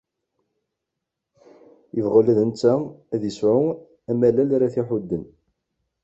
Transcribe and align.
Ibɣa 1.97 2.15
ula 2.19 2.33
d 2.37 2.39
netta 2.49 2.73
ad 3.13 3.21
isɛu 3.29 3.59
amalal 4.11 4.49
ara 4.55 4.73
t-iḥudden. 4.73 5.23